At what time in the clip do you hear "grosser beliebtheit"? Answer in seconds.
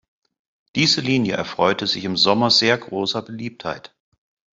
2.75-3.93